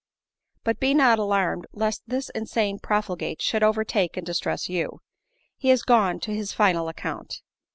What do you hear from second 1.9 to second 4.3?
this insane profli gate should overtake and